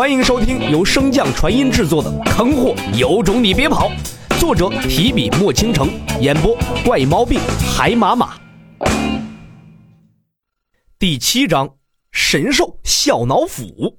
[0.00, 3.90] 欢迎收听由升降传音制作的《坑货有种你别跑》，
[4.40, 5.90] 作者提笔墨倾城，
[6.22, 7.38] 演播怪毛病
[7.76, 8.40] 海马马。
[10.98, 11.68] 第七章：
[12.12, 13.94] 神兽笑脑斧。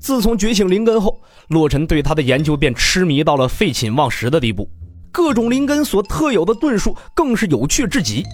[0.00, 4.66] 自从觉醒灵根后，洛尘对他的研究便痴迷到了废寝忘食的地步，
[5.12, 8.24] 各种灵根所特有的遁术更是有趣至极。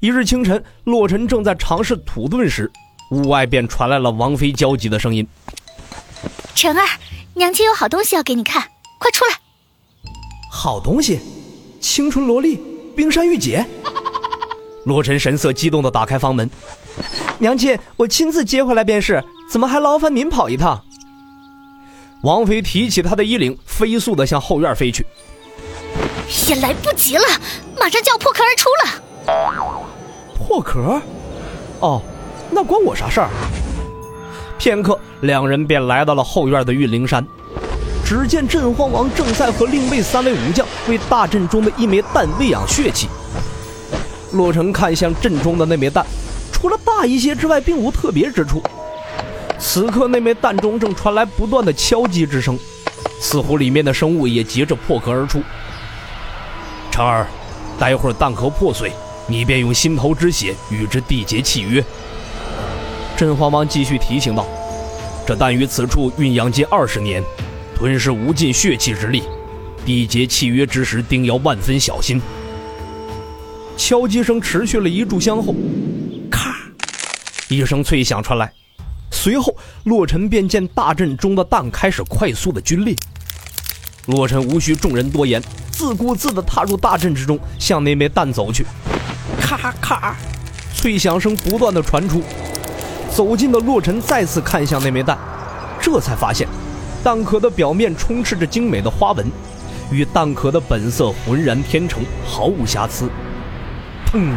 [0.00, 2.70] 一日清晨，洛尘正在尝试土遁时，
[3.10, 5.26] 屋外便传来了王妃焦急的声音
[6.54, 6.86] ：“晨儿，
[7.34, 8.62] 娘亲有好东西要给你看，
[8.98, 9.36] 快出来！”
[10.50, 11.20] 好东西，
[11.80, 12.60] 青春萝莉，
[12.96, 13.64] 冰山玉姐。
[14.84, 16.50] 罗晨神色激动地打开房门
[17.38, 20.82] ：“娘亲，我亲自接回来便是，怎么还劳烦您跑一趟？”
[22.22, 25.06] 王妃提起她的衣领，飞速地向后院飞去。
[26.48, 27.24] 也来不及了，
[27.78, 28.90] 马上就要破壳而出了。
[30.34, 31.00] 破壳？
[31.78, 32.02] 哦。
[32.50, 33.28] 那关我啥事儿？
[34.58, 37.26] 片刻，两人便来到了后院的玉灵山。
[38.04, 43.08] 只见镇荒王正在和另外三位武将为大阵中的一枚蛋喂养血气。
[44.32, 46.06] 洛城看向阵中的那枚蛋，
[46.52, 48.62] 除了大一些之外，并无特别之处。
[49.58, 52.58] 此刻，那枚蛋中正传来不断的敲击之声，
[53.20, 55.42] 似乎里面的生物也急着破壳而出。
[56.90, 57.26] 成儿，
[57.78, 58.92] 待会儿蛋壳破碎，
[59.26, 61.84] 你便用心头之血与之缔结契约。
[63.16, 64.46] 镇荒王继续提醒道
[65.26, 67.22] ：“这蛋于此处酝养近二十年，
[67.74, 69.22] 吞噬无尽血气之力，
[69.86, 72.20] 缔结契约之时，定要万分小心。”
[73.74, 75.54] 敲击声持续了一炷香后，
[76.30, 76.56] 咔，
[77.48, 78.52] 一声脆响传来，
[79.10, 82.94] 随后洛尘便见大阵中的蛋开始快速的皲裂。
[84.08, 88.66] 洛尘无需众人多言，自顾自地踏入大阵之中，向那枚蛋走去。
[89.40, 90.14] 咔咔，
[90.74, 92.22] 脆响声不断的传出。
[93.16, 95.16] 走近的洛尘再次看向那枚蛋，
[95.80, 96.46] 这才发现，
[97.02, 99.24] 蛋壳的表面充斥着精美的花纹，
[99.90, 103.08] 与蛋壳的本色浑然天成，毫无瑕疵。
[104.12, 104.34] 砰！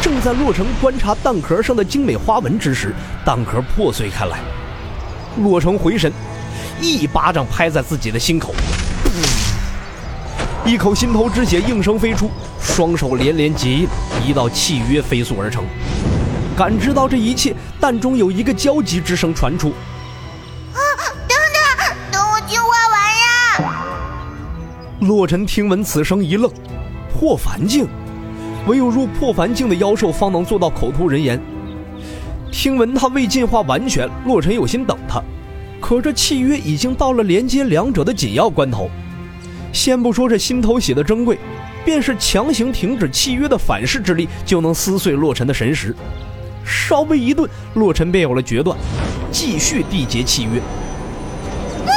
[0.00, 2.94] 正在洛尘观察蛋壳上的精美花纹之时，
[3.26, 4.38] 蛋壳破碎开来。
[5.42, 6.10] 洛尘回神，
[6.80, 8.54] 一巴掌拍在自己的心口，
[10.64, 13.88] 一口心头之血应声飞出，双手连连结印，
[14.26, 15.62] 一道契约飞速而成。
[16.60, 19.70] 感知到这一切，但中有一个焦急之声传出
[20.76, 20.78] ：“啊，
[21.26, 23.72] 等等，等我进化完呀！”
[25.08, 26.52] 洛尘听闻此声一愣，
[27.14, 27.88] 破凡境，
[28.66, 31.40] 唯有入破凡境的妖兽方能做到口吐人言。
[32.52, 35.22] 听闻他未进化完全，洛尘有心等他，
[35.80, 38.90] 可这契约已经到了连接两者的紧要关头。
[39.72, 41.38] 先不说这心头血的珍贵，
[41.86, 45.96] 便是强行停止契约的反噬之力，就能撕碎洛尘的神识。
[46.64, 48.76] 稍微一顿，洛尘便有了决断，
[49.30, 50.60] 继续缔结契约。
[51.84, 51.94] 不要！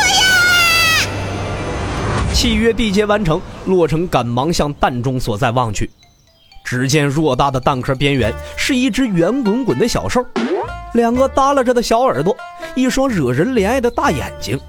[2.34, 5.90] 契约缔结完成，洛尘赶忙向蛋中所在望去，
[6.64, 10.26] 只见偌大的蛋壳边缘是一只圆滚滚的小兽，
[10.94, 12.36] 两个耷拉着的小耳朵，
[12.76, 14.60] 一双惹人怜爱的大眼睛，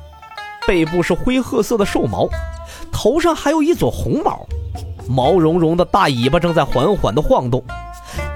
[0.66, 2.28] 背部是灰褐色的兽毛，
[2.92, 4.46] 头上还有一撮红毛，
[5.08, 7.64] 毛茸茸的大尾巴正在缓缓地晃动。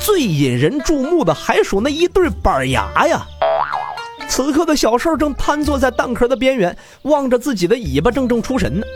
[0.09, 3.27] 最引人注目的还属那一对板牙呀！
[4.27, 8.87] 此刻的小兽正瘫坐在蛋壳的边缘，望着自己的尾巴，怔怔出神呢。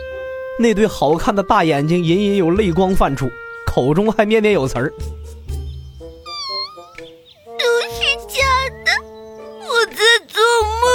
[0.57, 3.29] 那对好看的大眼睛隐隐有泪光泛出，
[3.67, 4.91] 口中还念念有词儿
[7.59, 8.41] ：“都是假
[8.83, 8.91] 的，
[9.67, 10.41] 我在做
[10.81, 10.89] 梦。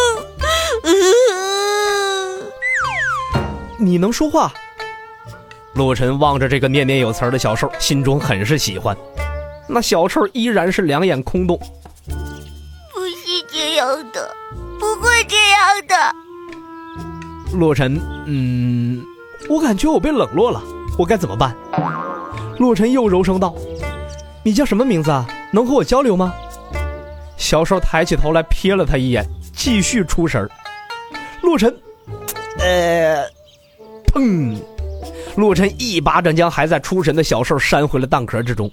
[3.78, 4.52] ”你能说话？
[5.74, 8.96] 洛尘望着这个念念有词的小兽，心中很是喜欢。
[9.68, 11.58] 那小兽依然是两眼空洞，
[12.92, 14.34] 不是这样的，
[14.78, 17.56] 不会这样的。
[17.56, 19.04] 洛尘，嗯，
[19.48, 20.62] 我感觉我被冷落了，
[20.98, 21.54] 我该怎么办？
[22.58, 23.54] 洛尘又柔声道
[24.42, 25.26] ：“你叫什么名字啊？
[25.52, 26.34] 能和我交流吗？”
[27.36, 29.24] 小兽抬起头来瞥了他一眼，
[29.54, 30.48] 继续出神
[31.40, 31.74] 洛尘，
[32.58, 33.24] 呃，
[34.12, 34.56] 砰！
[35.36, 38.68] 洛尘一巴掌将还在出神的小兽扇回了蛋壳之中。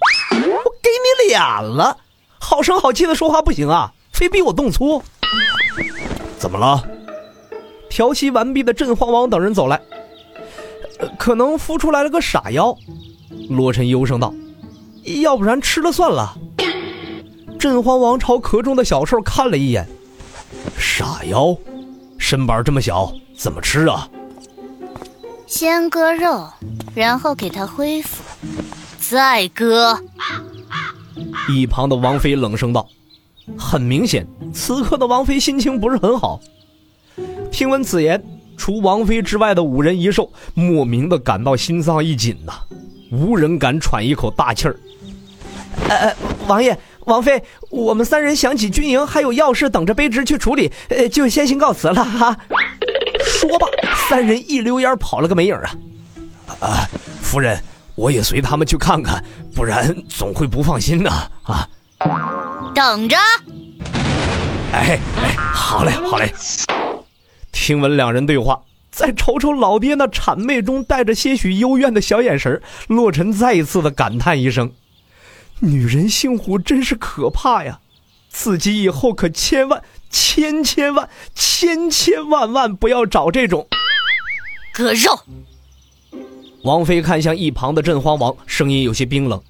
[1.26, 1.96] 脸了，
[2.38, 5.02] 好声好气的说话不行啊，非逼我动粗。
[6.38, 6.82] 怎么了？
[7.88, 9.80] 调息完毕的镇荒王等人走来，
[11.18, 12.76] 可能孵出来了个傻妖。
[13.48, 14.32] 罗尘忧声道
[15.22, 16.36] ：“要不然吃了算了。”
[17.58, 19.88] 镇荒王朝壳中的小兽看了一眼，
[20.78, 21.56] 傻妖，
[22.18, 24.08] 身板这么小，怎么吃啊？
[25.46, 26.48] 先割肉，
[26.94, 28.22] 然后给它恢复，
[28.98, 29.98] 再割。
[31.48, 32.86] 一旁的王妃冷声道
[33.56, 36.40] ：“很明显，此刻的王妃心情不是很好。
[37.50, 38.22] 听闻此言，
[38.56, 42.52] 除王妃之外的五人一兽莫名的感到心脏一紧呐，
[43.10, 44.76] 无人敢喘一口大气儿。
[45.88, 46.14] 呃，
[46.48, 52.36] 王爷、王妃，我们三人想起军营还有要事等着卑职去处理，呃，就先行告辞了哈。
[53.24, 53.66] 说罢，
[54.08, 55.70] 三人一溜烟跑了个没影啊！
[56.60, 56.88] 啊，
[57.22, 57.62] 夫人，
[57.96, 61.68] 我也随他们去看看，不然总会不放心的啊。
[62.74, 63.16] 等着。
[64.72, 66.32] 哎哎，好嘞好嘞。
[67.50, 68.60] 听闻两人对话，
[68.90, 74.70] 再瞅瞅老爹那谄媚中带着些许幽怨的小眼神，洛尘再一次的感叹一声
[75.60, 77.80] ：“女人姓胡真是可怕呀！
[78.28, 83.66] 自己以后可千万、千千万、千千万万不要找这种
[84.74, 85.18] 割肉。”
[86.66, 89.40] 王妃看向一旁的镇荒王，声音有些冰冷：“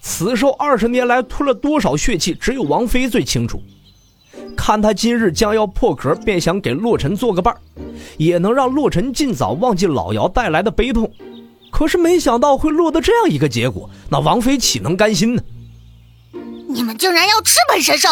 [0.00, 3.60] 此兽二十年来吞了多少血气，只有王妃最清楚。”
[4.56, 7.58] 看他今日将要破壳，便想给洛尘做个伴儿，
[8.16, 11.10] 也能让洛尘尽早忘记老姚带来的悲痛。
[11.72, 15.42] 可是没想到会落得这样一个结果，那王妃岂能甘心呢？
[16.68, 18.08] 你们竟然要吃本神兽！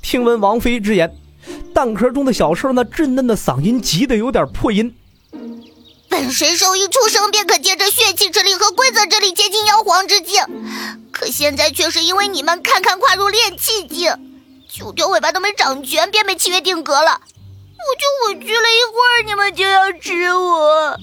[0.00, 1.14] 听闻王妃之言，
[1.74, 4.90] 蛋壳中的小兽那稚嫩的嗓音急得有点破音。
[6.12, 10.42] 本神兽一出生便可借着血气之力和规则之力接近妖皇之境，
[11.10, 14.12] 可现在却是因为你们堪堪跨入炼气境。
[14.68, 17.18] 九条尾巴都没长全，便被契约定格了。
[17.78, 20.98] 我就委屈了一会儿，你们就要吃我。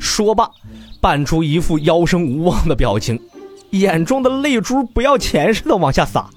[0.00, 0.50] 说罢，
[1.00, 3.22] 扮出一副妖生无望的表情，
[3.70, 6.30] 眼中的泪珠不要钱似的往下洒。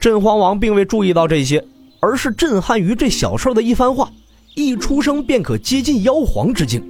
[0.00, 1.66] 镇荒王并未注意到这些，
[2.00, 4.10] 而是震撼于这小兽的一番话：
[4.54, 6.82] 一出生便可接近妖皇之境。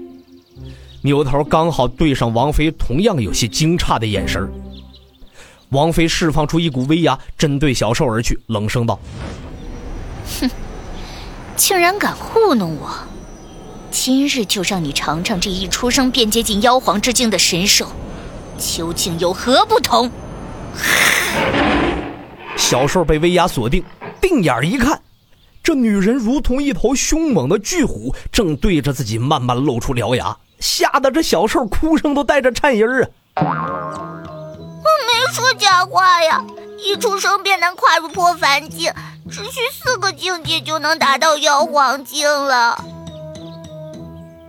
[1.02, 4.50] 扭头刚好对上王妃，同样有些惊诧的眼神。
[5.70, 8.98] 王妃释放出一股威压，针对小兽而去，冷声道
[10.40, 10.50] ：“哼，
[11.56, 12.90] 竟然敢糊弄我！
[13.90, 17.86] 今日就让你尝尝这一出生便接近妖皇之境的神兽，
[18.58, 20.10] 究竟有何不同！”
[22.56, 23.84] 小兽被威压锁定，
[24.20, 25.00] 定眼一看，
[25.62, 30.36] 这女人如同一头凶猛的巨虎，正对着自己慢慢露出獠牙。
[30.60, 33.44] 吓得这小兽哭声都带着颤音儿啊！
[33.44, 36.44] 我没说假话呀，
[36.84, 38.92] 一出生便能跨入破凡境，
[39.30, 42.84] 只需四个境界就能达到妖皇境了。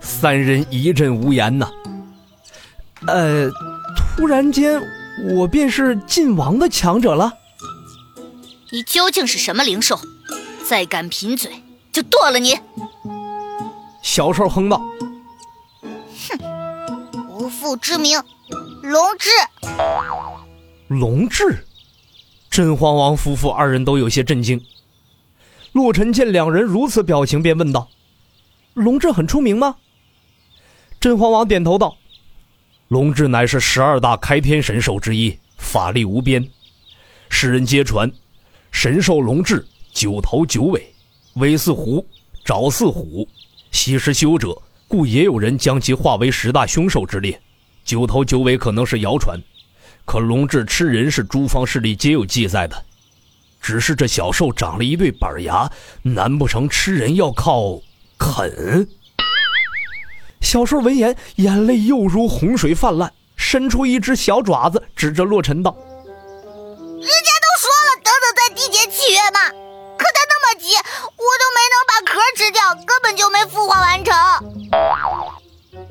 [0.02, 1.70] 三人一阵无言呐。
[3.06, 3.48] 呃，
[3.96, 4.82] 突然间，
[5.36, 7.32] 我便是晋王的强者了。
[8.72, 10.00] 你究竟是什么灵兽？
[10.68, 11.52] 再敢贫嘴，
[11.92, 12.56] 就剁了你！
[14.02, 14.82] 小兽哼道。
[17.60, 18.22] 父之名，
[18.84, 19.30] 龙志。
[20.88, 21.66] 龙志，
[22.50, 24.64] 真荒王夫妇二人都有些震惊。
[25.72, 27.90] 洛尘见两人如此表情，便问道
[28.74, 29.78] ：“龙志很出名吗？”
[31.00, 31.98] 真荒王点头道
[32.88, 36.48] ：“龙志乃是十二大开天神兽之一，法力无边，
[37.30, 38.12] 世人皆传，
[38.72, 40.94] 神兽龙志九头九尾，
[41.36, 42.06] 尾似狐，
[42.44, 43.28] 爪似虎，
[43.72, 44.56] 吸食修者，
[44.88, 47.40] 故也有人将其划为十大凶兽之列。”
[47.84, 49.40] 九头九尾可能是谣传，
[50.06, 52.86] 可龙志吃人是诸方势力皆有记载的。
[53.60, 55.70] 只是这小兽长了一对板牙，
[56.04, 57.82] 难不成吃人要靠
[58.18, 58.88] 啃？
[60.40, 65.76] 小兽闻言，眼泪又如洪水泛滥，伸出一只小爪子，指着洛尘道：“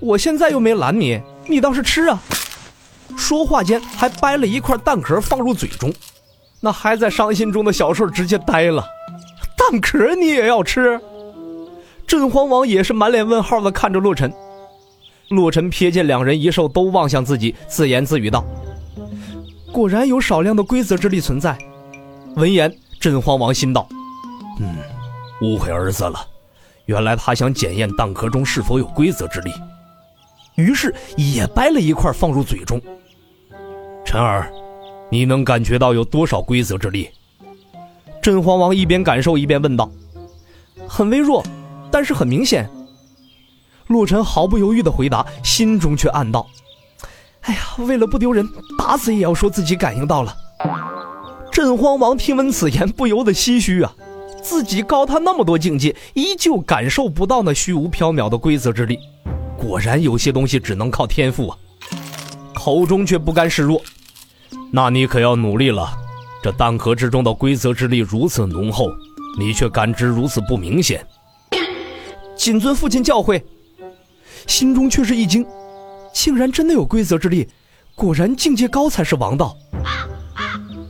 [0.08, 2.22] 我现在又没拦你。”你倒是吃啊！
[3.16, 5.92] 说话间还掰了一块蛋壳放入嘴中，
[6.60, 8.84] 那还在伤心中的小兽直接呆了。
[9.56, 11.00] 蛋壳你也要吃？
[12.06, 14.32] 镇荒王也是满脸问号的看着洛尘。
[15.28, 18.44] 洛尘瞥见两人一兽都望向自己，自言自语道
[19.72, 21.56] ：“果然有少量的规则之力存在。”
[22.36, 23.86] 闻言，镇荒王心道
[24.60, 24.76] ：“嗯，
[25.42, 26.18] 误会儿子了。
[26.86, 29.50] 原来他想检验蛋壳中是否有规则之力。”
[30.58, 32.82] 于是也掰了一块放入嘴中。
[34.04, 34.50] 陈儿，
[35.08, 37.08] 你能感觉到有多少规则之力？
[38.20, 39.88] 镇荒王一边感受一边问道。
[40.88, 41.44] 很微弱，
[41.92, 42.68] 但是很明显。
[43.86, 46.44] 洛尘毫不犹豫的回答，心中却暗道：
[47.42, 48.46] 哎呀，为了不丢人，
[48.76, 50.36] 打死也要说自己感应到了。
[51.52, 53.94] 镇荒王听闻此言，不由得唏嘘啊，
[54.42, 58.98] 自己高他那么多境界，依旧感受不到那虚无缥缈的规则之力。
[59.58, 61.58] 果然有些东西只能靠天赋啊！
[62.54, 63.82] 口中却不甘示弱。
[64.72, 65.90] 那你可要努力了。
[66.40, 68.88] 这蛋壳之中的规则之力如此浓厚，
[69.36, 71.04] 你却感知如此不明显。
[72.36, 73.42] 谨遵父亲教诲。
[74.46, 75.44] 心中却是一惊，
[76.14, 77.48] 竟然真的有规则之力，
[77.96, 79.56] 果然境界高才是王道。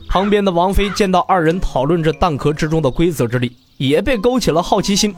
[0.07, 5.13] 旁边的王妃见到二人讨论着蛋壳之中的规则之力，也被勾起了好奇心，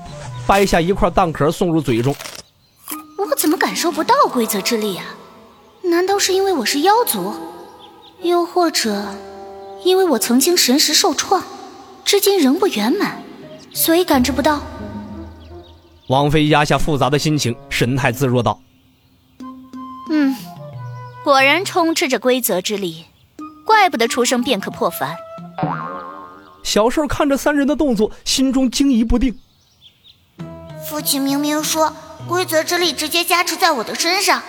[0.48, 2.16] 掰下一块蛋壳送入嘴中。
[3.30, 5.06] 我怎么感受不到规则之力啊？
[5.84, 7.34] 难道是因为我是妖族？
[8.22, 9.16] 又或者，
[9.84, 11.44] 因为我曾经神识受创，
[12.04, 13.22] 至今仍不圆满，
[13.74, 14.62] 所以感知不到？
[16.08, 18.60] 王妃压下复杂的心情，神态自若道
[20.10, 20.36] ：“嗯，
[21.24, 23.06] 果然充斥着规则之力，
[23.66, 25.16] 怪不得出生便可破凡。”
[26.64, 29.38] 小兽看着三人的动作，心中惊疑不定。
[30.90, 31.94] 父亲明明说
[32.28, 34.42] 规则之力直接加持在我的身上，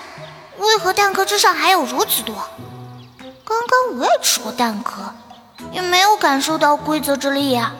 [0.58, 2.34] 为何蛋壳之上还有如此多？
[3.44, 5.12] 刚刚我也吃过蛋壳，
[5.72, 7.74] 也没有感受到规则之力呀。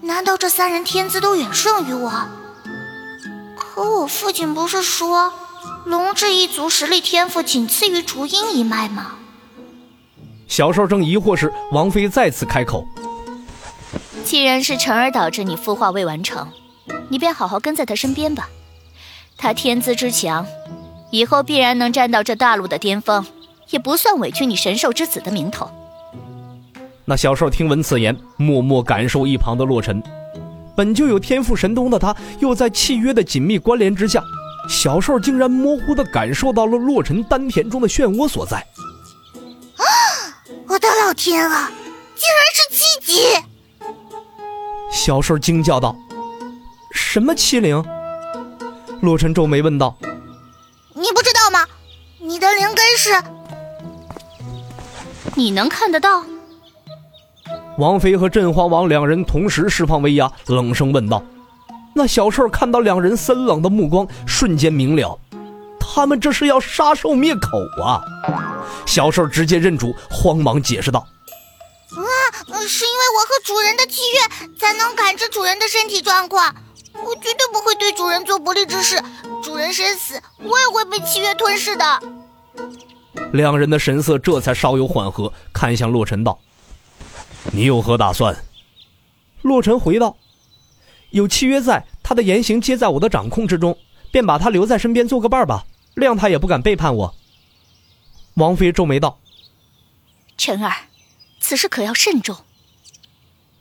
[0.00, 2.12] 难道这三人天资都远胜于我？
[3.56, 5.32] 可我父亲不是说
[5.84, 9.12] 龙智一族实力天赋仅次于竹音一脉吗？
[10.46, 12.84] 小兽正疑惑时，王妃再次开口
[14.24, 16.48] ：“既然是辰儿导致你孵化未完成，
[17.14, 18.48] 你便好好跟在他身边吧。
[19.36, 20.44] 他天资之强，
[21.12, 23.24] 以后必然能站到这大陆的巅峰，
[23.70, 25.70] 也不算委屈你神兽之子的名头。”
[27.06, 30.02] 那小兽听闻此言，默默感受一旁的洛尘。
[30.74, 34.20] 本就有天赋神通的他，又在契约的紧密关联之下，
[34.68, 38.56] 小兽竟然模糊的感受到了洛尘丹田中的漩涡所在。
[38.56, 39.86] 啊！
[40.66, 41.70] 我的老天啊！
[42.16, 43.22] 竟然是七级！
[44.90, 45.94] 小兽惊叫道
[47.14, 47.80] ：“什么欺凌？”
[49.00, 49.96] 洛尘皱眉问道
[50.94, 51.64] ：“你不知道吗？
[52.18, 53.10] 你的灵根是……
[55.36, 56.24] 你能看得到？”
[57.78, 61.22] 王妃和镇荒王两人同时释放威压，冷声问道
[61.94, 65.16] ：“那小兽看到两人森冷的目光，瞬间明了，
[65.78, 67.48] 他们这是要杀兽灭口
[67.80, 68.02] 啊！”
[68.86, 70.98] 小兽直接认主，慌忙解释道
[71.94, 72.02] ：“啊，
[72.66, 76.52] 是因为我和主人的契约，才能感知主人的身体状况。
[77.04, 79.02] 我绝对不会对主人做不利之事。
[79.42, 82.02] 主人身死，我也会被契约吞噬的。”
[83.32, 86.38] 两人的神色这才稍有缓和，看向洛尘道。
[87.52, 88.34] 你有何打算？
[89.42, 90.16] 洛尘回道
[91.10, 93.76] ：“有契约在，他的言行皆在我的掌控之中，
[94.10, 97.14] 便把他留在身边做个伴吧，谅他也不敢背叛我。”
[98.34, 99.18] 王妃皱眉道
[100.38, 100.72] ：“辰儿，
[101.40, 102.36] 此事可要慎重。”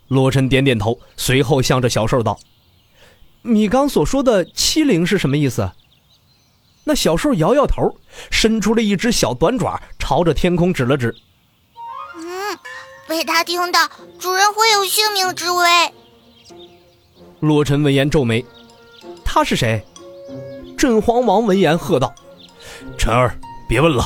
[0.07, 2.39] 洛尘点点头，随后向着小兽道
[3.43, 5.71] ：“你刚所说的欺凌是什么意思？”
[6.85, 7.95] 那小兽摇摇头，
[8.29, 11.15] 伸出了一只小短爪，朝着天空指了指。
[12.17, 12.57] 嗯
[13.07, 13.87] 被他听到，
[14.19, 15.65] 主人会有性命之危。
[17.41, 18.43] 洛尘闻言皱眉
[19.23, 19.81] ：“他是谁？”
[20.77, 22.13] 镇荒王闻言喝道
[22.97, 24.03] ：“晨儿，别问了。”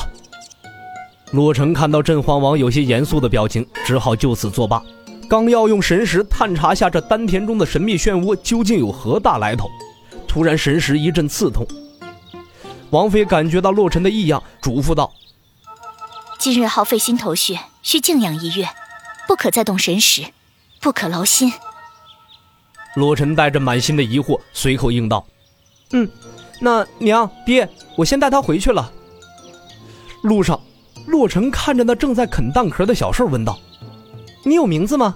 [1.32, 4.82] 洛尘看到镇荒王有些严肃的表情，只好就此作罢。
[5.28, 9.68] 刚要用神识探查下这丹田中的神秘漩涡究竟有何大来头，
[10.26, 11.66] 突然神识一阵刺痛。
[12.90, 15.12] 王妃感觉到洛尘的异样，嘱咐道
[16.40, 18.66] ：“今日耗费心头血，需静养一月。”
[19.28, 20.24] 不可再动神识，
[20.80, 21.52] 不可劳心。
[22.94, 25.26] 洛尘带着满心的疑惑，随口应道
[25.92, 26.08] ：“嗯，
[26.62, 27.68] 那娘爹，
[27.98, 28.90] 我先带他回去了。”
[30.24, 30.58] 路上，
[31.06, 33.58] 洛尘看着那正在啃蛋壳的小兽，问道
[34.42, 35.14] ：“你有名字吗？”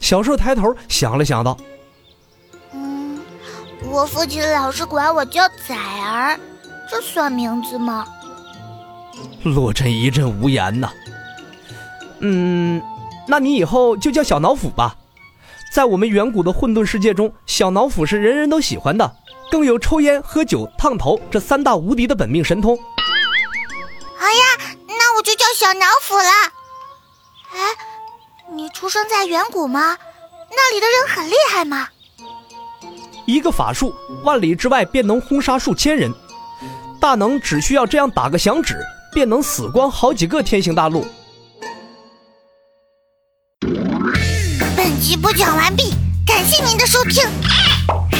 [0.00, 1.56] 小兽抬头想了想，道
[2.72, 3.20] ：“嗯，
[3.90, 6.38] 我父亲老是管我叫崽儿，
[6.88, 8.06] 这算名字吗？”
[9.42, 10.90] 洛尘一阵无言呐。
[12.20, 12.80] 嗯，
[13.26, 14.96] 那你以后就叫小脑斧吧。
[15.72, 19.16] 在我们远古的混沌世界中，小脑斧是人人都喜欢的，
[19.50, 22.76] 更有抽烟、喝酒、烫头这三大无敌的本命神通。
[22.76, 26.30] 好呀，那我就叫小脑斧了。
[27.52, 27.58] 哎，
[28.54, 29.98] 你出生在远古吗？
[30.50, 31.88] 那里的人很厉害吗？
[33.26, 36.12] 一个法术，万里之外便能轰杀数千人，
[37.00, 38.78] 大能只需要这样打个响指，
[39.12, 41.04] 便能死光好几个天行大陆。
[44.76, 47.24] 本集播讲完毕，感谢您的收听。